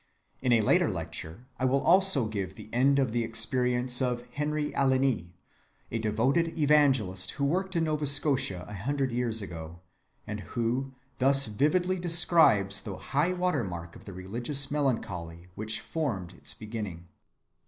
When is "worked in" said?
7.45-7.83